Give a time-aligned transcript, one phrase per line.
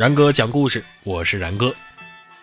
[0.00, 1.74] 然哥讲故事，我是然哥。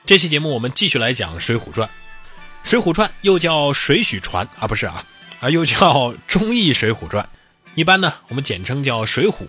[0.06, 1.90] 这期节目我们继续来讲《水浒传》。
[2.70, 5.04] 《水浒传》又叫《水浒传》啊，不是啊，
[5.40, 7.28] 啊又叫忠义水浒传。
[7.74, 9.48] 一般呢，我们简称叫《水浒》。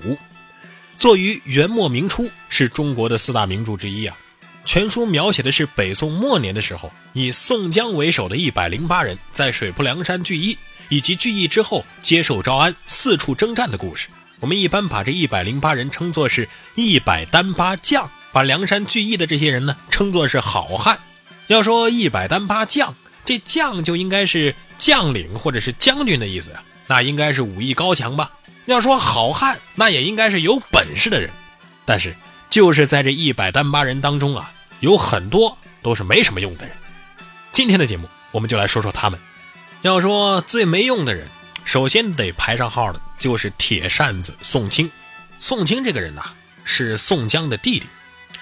[0.99, 4.17] 作于元末明初，是中国的四大名著之一啊。
[4.65, 10.57] 全书描写的是北宋末年的时候，以宋江为首的一百零八人在水泊梁山聚义，
[10.89, 14.09] 以及聚义之后接受招安，四处征战的故事。
[14.41, 20.99] 我们一般把这一百零八人称作是一百单八将，把梁山聚义的这些人呢称作是好汉。
[21.49, 28.31] 要说一百单八将，这将就应该是将领或者是将军的意思呀，那应该是武艺高强吧。
[28.67, 31.31] 要说好汉，那也应该是有本事的人，
[31.85, 32.15] 但是
[32.49, 36.77] 就是在这一百单八人当中啊，有很多都是没什么用的人。
[37.51, 39.19] 今天的节目，我们就来说说他们。
[39.83, 41.29] 要说最没用的人，
[41.69, 44.91] 首先得排上号的就是铁扇子宋清。
[45.39, 46.23] 宋清这个人呐，
[46.65, 47.85] 是宋江的弟弟，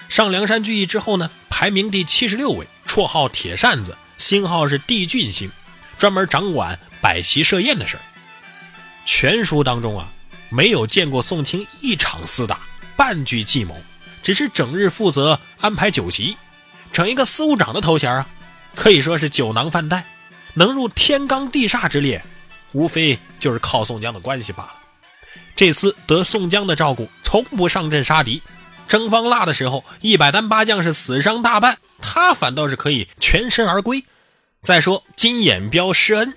[0.07, 5.51] 上梁山聚义之后呢，排名第七十六位，绰号铁扇子，星号是帝俊星，
[5.97, 8.01] 专门掌管摆席设宴的事儿。
[9.03, 10.09] 全书当中啊。
[10.49, 12.61] 没有见过宋清一场厮打，
[12.95, 13.75] 半句计谋，
[14.23, 16.37] 只是整日负责安排酒席，
[16.93, 18.25] 整一个司务长的头衔啊，
[18.73, 20.05] 可以说是酒囊饭袋，
[20.53, 22.23] 能入天罡地煞之列，
[22.77, 24.73] 无非就是靠宋江的关系罢了。
[25.55, 28.39] 这厮得宋江的照顾，从不上阵杀敌，
[28.87, 34.05] 征方腊的时候，一百单八将是死伤大半，他反倒是可以全身而归。
[34.61, 36.31] 再说金眼彪施恩，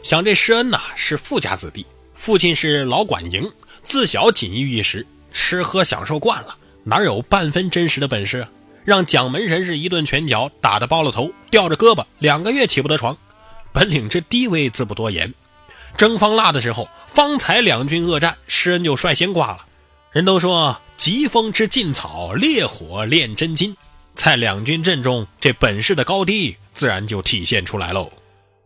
[0.00, 1.84] 想这施恩呐是富家子弟。
[2.14, 3.50] 父亲是老管营，
[3.84, 8.48] 自小锦衣玉食，吃喝享受惯了，哪有半分真实的本事啊？
[8.84, 13.16] 让蒋门神是一顿拳脚打得包了头，吊着胳膊，两个月起不得床。
[13.72, 15.34] 本领之低微，自不多言。
[15.96, 19.66] 征方腊的时候，方才两军恶战，施恩就率先挂了。
[20.12, 23.76] 人都说疾风知劲草，烈火炼真金，
[24.14, 28.10] 在两军阵中，这本事的高低自然就体现出来喽。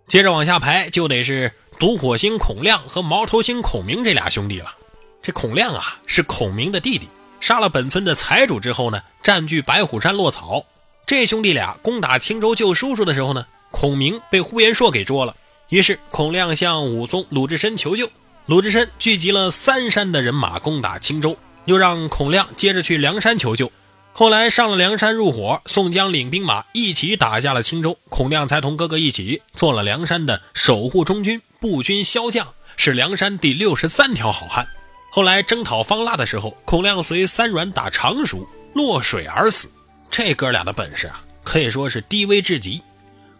[0.06, 1.52] 接着往下排，就得是。
[1.78, 4.74] 独火星孔亮和毛头星孔明这俩兄弟了。
[5.22, 7.06] 这孔亮啊是孔明的弟弟，
[7.38, 10.64] 杀了本村的财主之后呢，占据白虎山落草。
[11.06, 15.36] 这兄弟俩攻打青州救叔叔的时候呢，孔明被呼延灼给捉了。
[15.68, 18.08] 于是孔亮向武松、鲁智深求救。
[18.46, 21.36] 鲁智深聚集了三山的人马攻打青州，
[21.66, 23.70] 又让孔亮接着去梁山求救。
[24.14, 34.66] 后来上了梁山入伙，宋江领兵马一起打下了青州，孔亮才同哥哥一起做了梁山的守护中军、步军骁将，是梁山第六十三条好汉。
[35.10, 39.70] 后来征讨方腊的时候，孔亮随三阮打常熟，落水而死。
[40.10, 42.80] 这哥俩的本事啊，可以说是低微至极。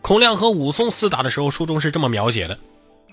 [0.09, 2.59] 孔亮和武松厮打的时候，书中是这么描写的：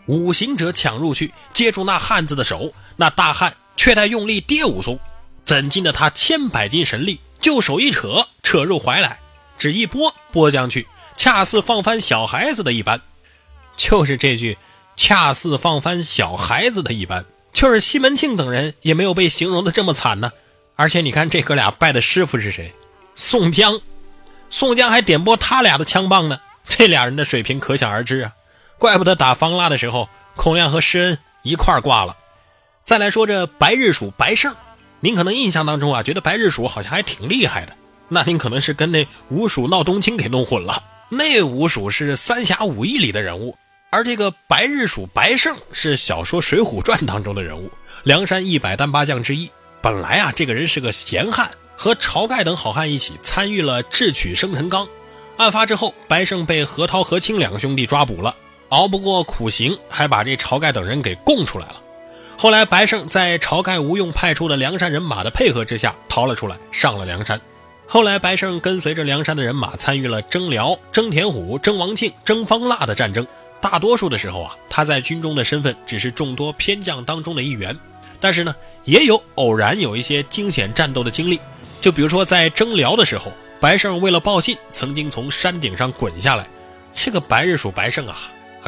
[0.05, 4.97] 五行者抢入去，接住那汉子的手，那大汉却待用力跌武松，
[5.43, 7.19] 怎禁得他千百斤神力？
[7.37, 9.19] 就手一扯，扯入怀来，
[9.57, 13.01] 只一拨拨将去，恰似放翻小孩子的一般。
[13.75, 14.57] 就是这句
[14.95, 20.31] “恰似放翻小孩子的一般”，就是西门庆等人也没有被形容的这么惨呢。
[20.77, 22.73] 而且你看这哥俩拜的师傅是谁？
[23.17, 23.81] 宋江，
[24.49, 26.39] 宋江还点拨他俩的枪棒呢。
[26.67, 28.33] 这俩人的水平可想而知啊。
[28.77, 32.17] 怪不得打方腊的时候，孔亮和施恩一块挂了。
[32.83, 34.53] 再来说这白日鼠白胜。
[34.99, 37.73] 您可能印象当中啊，觉得白日鼠好像还挺厉害的，
[38.09, 40.83] 那您可能是跟那五鼠闹冬青给弄混了。
[41.09, 43.55] 那五鼠是三侠五义里的人物，
[43.91, 47.71] 而这个白日鼠白胜是小说《水浒传》当中的人物，
[48.03, 49.51] 梁山一百单八将之一。
[49.81, 54.87] 本来啊，这个人是个闲汉，和晁盖等好汉一起参与了智取生辰纲。
[55.37, 58.35] 案发之后，白胜被何涛、何清两个兄弟抓捕了，
[58.69, 61.81] 熬不过苦刑，还把这晁盖等人给供出来了。
[62.37, 67.39] 后来，白胜在晁盖吴用派出的梁山人马的配合之下逃了出来，上了梁山。
[67.87, 73.25] 后来，白胜跟随着梁山的人马参与了征辽、征田虎、征王庆、征方腊的战争。
[73.61, 77.77] 大多数的时候啊，他在军中的身份只是众多偏将当中的一员。
[78.19, 78.55] 但是呢，
[78.85, 81.39] 也有偶然有一些惊险战斗的经历。
[81.81, 86.45] 就比如说在征辽的时候，白胜为了报信，曾经从山顶上滚下来。
[86.93, 88.17] 这个白日鼠白胜啊，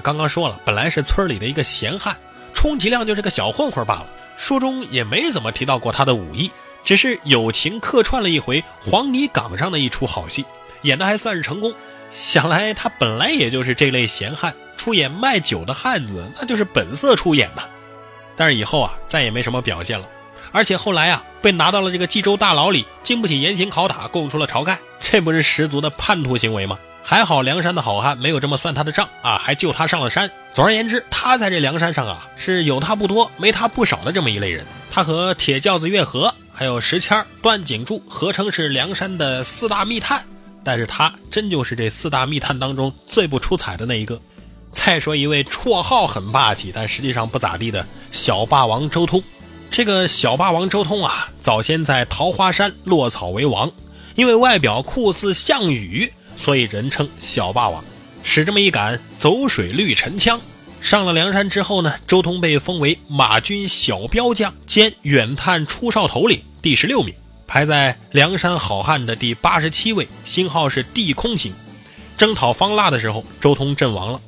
[0.04, 2.16] 刚刚说了，本来是村里的一个闲汉。
[2.54, 4.07] 充其量就是个小混混罢了，
[4.38, 6.50] 书中也没怎么提到过他的武艺，
[6.84, 10.44] 只是友情客串了一回黄泥岗上的一出好戏，
[10.81, 11.74] 演的还算是成功。
[12.10, 17.63] 想来他本来也就是这类闲汉，出演卖酒的汉子，那就是本色出演呐。
[18.36, 20.07] 但是以后啊，再也没什么表现了，
[20.51, 26.77] 而且后来啊，被拿到了这个冀州大牢里，经不起严刑拷打，供出了晁盖，这不是十足的叛徒行为吗？
[27.03, 30.29] 还好梁山的好汉没有这么算他的账啊，还救他上了山。
[30.51, 34.65] 总而言之，他在这梁山上啊是有他不多没他不少的这么一类人。
[34.91, 40.21] 他和铁轿子岳和还有石谦段景柱，合称是梁山的四大密探。
[40.65, 44.19] 但是他真就是这四大密探当中最不出彩的那一个。
[44.69, 49.23] 再说一位绰号很霸气，但实际上不咋地的小霸王周通。
[49.77, 53.71] 这个小霸王周通啊，早先在桃花山落草为王，
[54.15, 57.85] 因为外表酷似项羽，所以人称小霸王。
[58.24, 60.41] 使这么一杆走水绿沉枪，
[60.81, 67.13] 上了梁山之后呢，周通被封为马军小标将兼远探出哨头领，第十六名，
[67.45, 71.53] 排在梁山好汉的第八十七位，星号是地空星。
[72.18, 74.19] 征讨方腊的时候，周通阵亡了。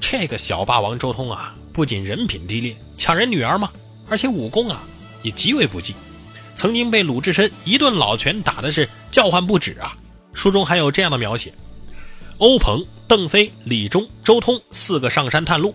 [0.00, 3.70] 这个小霸王周通啊，不仅人品低劣，抢人女儿嘛，
[4.08, 4.82] 而且武功啊
[5.22, 5.94] 也极为不济，
[6.54, 9.96] 曾经被鲁智深一顿老拳打的是叫唤不止啊。
[10.32, 11.52] 书中还有这样的描写：
[12.38, 15.74] 欧鹏、邓飞、李忠、周通四个上山探路，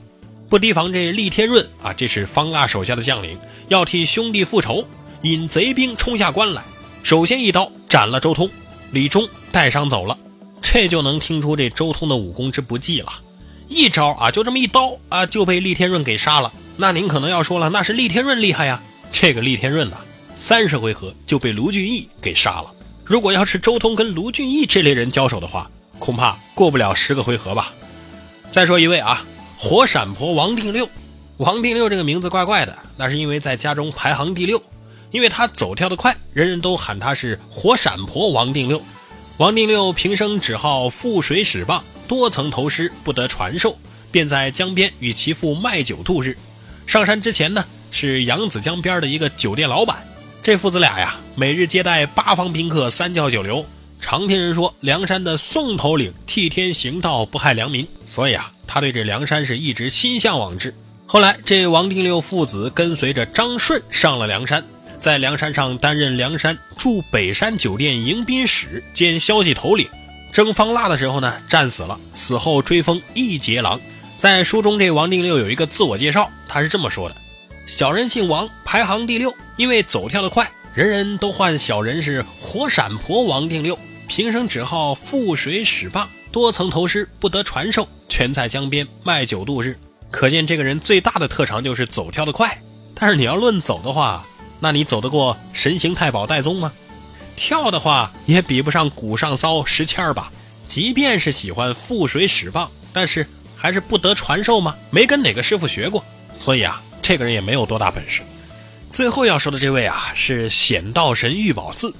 [0.50, 3.40] 不提防这厉天润啊，这是方腊手下的将领，
[3.70, 4.86] 要替兄弟复仇，
[5.24, 6.64] 引贼兵冲下关来，
[7.04, 8.50] 首先一刀斩了周通，
[8.92, 10.18] 李忠带伤走了，
[10.62, 13.12] 这就能听出这周通的武功之不济了。
[13.68, 16.52] 一招啊，就这么一刀啊，就被厉天润给杀了。
[16.82, 18.82] 那您可能要说了，那是厉天润厉害呀。
[19.12, 19.98] 这个厉天润呐，
[20.36, 22.72] 三十回合就被卢俊义给杀了。
[23.06, 25.70] 如果要是周通跟卢俊义这类人交手的话，
[26.00, 27.72] 恐怕过不了十个回合吧。
[28.50, 29.24] 再说一位啊，
[29.60, 30.90] 火闪婆王定六。
[31.38, 34.60] 王定六这个名字怪怪的，那是因为在家中排行第六，
[35.12, 38.82] 因为他走跳得快，人人都喊他是火闪婆王定六。
[39.38, 41.84] 王定六平生只好覆水使棒。
[42.08, 43.78] 多曾投师不得传授，
[44.12, 46.36] 便在江边与其父卖酒度日。
[46.86, 49.98] 上山之前呢，是扬子江边的一个酒店老板。
[50.44, 53.66] 这父子俩呀，每日接待八方宾客，三教九流。
[54.00, 60.74] 常听人说梁山的宋头领替天行道，不害良民，所以啊，他对这梁山是一直心向往之。
[61.06, 64.64] 后来，这王定六父子跟随着张顺上了梁山，
[65.00, 69.88] 在梁山上担任梁山驻北山酒店迎宾使兼消息头领。
[70.34, 73.80] 征方腊的时候呢，战死了，死后追封义节郎。
[74.22, 77.16] 在书中，这王定六有一个自我介绍，他是这么说的
[77.66, 83.80] ：“小人姓王，排行第六，因为走跳得快，人人都唤小人是火闪婆王定六。
[84.08, 89.76] 平生只好覆水使棒，多曾投师不得传授，全在江边卖酒度日。
[90.12, 92.62] 可见这个人最大的特长就是走跳得快。
[92.94, 94.24] 但是你要论走的话，
[94.60, 96.72] 那你走得过神行太保戴宗吗？”
[97.36, 100.32] 跳的话也比不上古上骚石谦儿吧？
[100.68, 103.26] 即便是喜欢覆水使棒，但是
[103.62, 104.76] 还是不得传授吗？
[104.90, 106.04] 没跟哪个师傅学过，
[106.36, 108.24] 所以啊，这个人也没有多大本事。
[108.90, 111.94] 最后要说的这位啊，是显道神玉宝寺。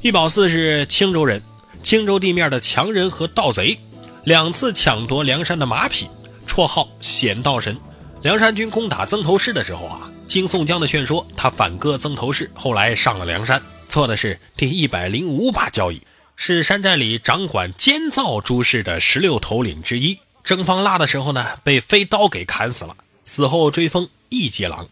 [0.00, 1.40] 玉宝寺是青州人，
[1.80, 3.78] 青州地面的强人和盗贼，
[4.24, 6.08] 两次抢夺梁山的马匹，
[6.44, 7.78] 绰号显道神。
[8.20, 13.62] 梁山军攻打曾头市的时候啊，经宋江的劝说，他反戈曾头市，后来上了梁山。
[13.88, 16.02] 错的是第一百零五把交椅，
[16.34, 20.18] 是山寨里掌管监造诸事的十六头领之一。
[20.42, 24.88] 征方腊的时候呢，被飞刀给砍死了，死后追封义节郎。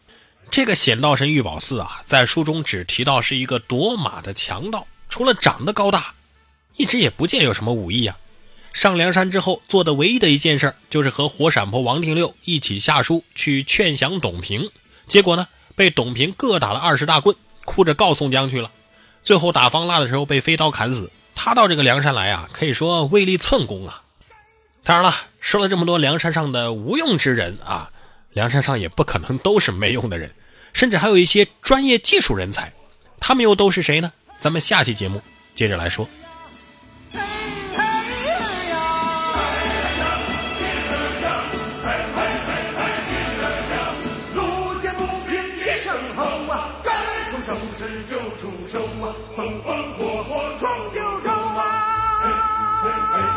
[0.50, 6.14] 这个显道神玉宝寺啊，在书中只提到是一个夺马的强盗，除了长得高大，
[6.76, 8.16] 一直也不见有什么武艺啊。
[8.72, 14.70] 上梁山之后做的唯一的一件事，就是和火闪婆王定六一起下书去劝降董平，
[15.06, 18.70] 结果呢，被董平各打了二十大棍，哭着告宋江去了。
[19.24, 24.02] 最后打方腊的时候被飞刀砍死，他到这个梁山来啊，可以说威力寸功啊。
[24.88, 27.90] 当然了，说了这么多梁山上的无用之人啊，
[28.32, 30.34] 梁山上也不可能都是没用的人，
[30.72, 32.72] 甚至还有一些专业技术人才，
[33.20, 34.10] 他们又都是谁呢？
[34.38, 35.20] 咱们下期节目
[35.54, 36.08] 接着来说。
[49.36, 53.28] 风风火火闯九州啊！